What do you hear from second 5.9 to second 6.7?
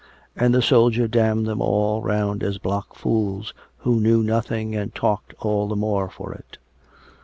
for it.